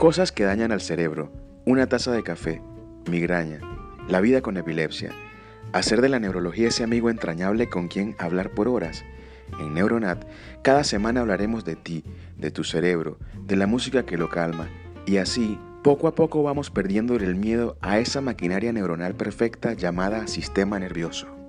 Cosas 0.00 0.32
que 0.32 0.44
dañan 0.44 0.72
al 0.72 0.80
cerebro, 0.80 1.30
una 1.66 1.86
taza 1.86 2.10
de 2.10 2.22
café, 2.22 2.62
migraña, 3.10 3.60
la 4.08 4.22
vida 4.22 4.40
con 4.40 4.56
epilepsia, 4.56 5.10
hacer 5.74 6.00
de 6.00 6.08
la 6.08 6.18
neurología 6.18 6.68
ese 6.68 6.82
amigo 6.82 7.10
entrañable 7.10 7.68
con 7.68 7.88
quien 7.88 8.16
hablar 8.18 8.48
por 8.52 8.66
horas. 8.66 9.04
En 9.58 9.74
Neuronat, 9.74 10.24
cada 10.62 10.84
semana 10.84 11.20
hablaremos 11.20 11.66
de 11.66 11.76
ti, 11.76 12.02
de 12.38 12.50
tu 12.50 12.64
cerebro, 12.64 13.18
de 13.44 13.56
la 13.56 13.66
música 13.66 14.06
que 14.06 14.16
lo 14.16 14.30
calma, 14.30 14.70
y 15.04 15.18
así, 15.18 15.58
poco 15.84 16.08
a 16.08 16.14
poco 16.14 16.42
vamos 16.42 16.70
perdiendo 16.70 17.16
el 17.16 17.34
miedo 17.34 17.76
a 17.82 17.98
esa 17.98 18.22
maquinaria 18.22 18.72
neuronal 18.72 19.14
perfecta 19.14 19.74
llamada 19.74 20.28
sistema 20.28 20.78
nervioso. 20.78 21.39